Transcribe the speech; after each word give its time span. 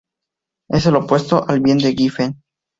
Es 0.67 0.87
el 0.87 0.95
opuesto 0.95 1.47
al 1.47 1.59
bien 1.59 1.77
de 1.77 1.93
Giffen. 1.93 2.41